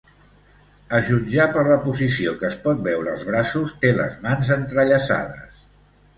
A 0.99 1.01
jutjar 1.09 1.45
per 1.57 1.65
la 1.67 1.77
posició 1.83 2.33
que 2.39 2.47
es 2.49 2.57
pot 2.65 2.81
veure 2.89 3.13
als 3.13 3.27
braços, 3.29 3.77
té 3.85 3.93
les 4.01 4.19
mans 4.27 4.53
entrellaçades. 4.59 5.63